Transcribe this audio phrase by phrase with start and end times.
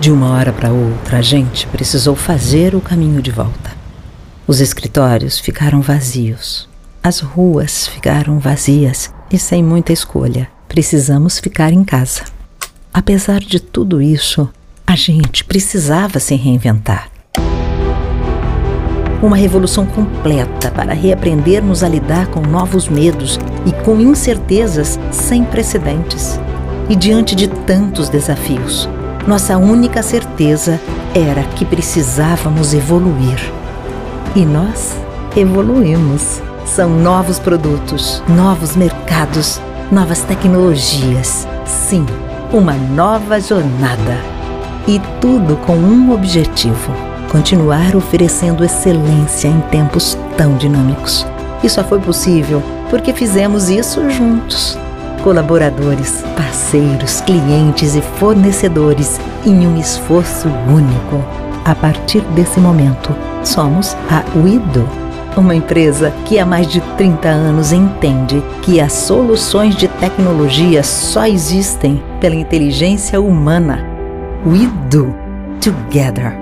[0.00, 3.70] De uma hora para outra, a gente precisou fazer o caminho de volta.
[4.46, 6.66] Os escritórios ficaram vazios,
[7.02, 10.48] as ruas ficaram vazias e sem muita escolha.
[10.66, 12.24] Precisamos ficar em casa.
[12.94, 14.48] Apesar de tudo isso,
[14.86, 17.10] a gente precisava se reinventar.
[19.22, 26.40] Uma revolução completa para reaprendermos a lidar com novos medos e com incertezas sem precedentes.
[26.88, 28.88] E diante de tantos desafios,
[29.30, 30.80] nossa única certeza
[31.14, 33.38] era que precisávamos evoluir.
[34.34, 34.96] E nós
[35.36, 36.42] evoluímos.
[36.66, 41.46] São novos produtos, novos mercados, novas tecnologias.
[41.64, 42.04] Sim,
[42.52, 44.18] uma nova jornada.
[44.88, 46.92] E tudo com um objetivo:
[47.30, 51.24] continuar oferecendo excelência em tempos tão dinâmicos.
[51.62, 54.76] E só foi possível porque fizemos isso juntos
[55.22, 61.24] colaboradores, parceiros, clientes e fornecedores em um esforço único.
[61.64, 63.14] A partir desse momento,
[63.44, 64.88] somos a Wido,
[65.36, 71.26] uma empresa que há mais de 30 anos entende que as soluções de tecnologia só
[71.26, 73.84] existem pela inteligência humana.
[74.44, 75.14] We do
[75.60, 76.39] together.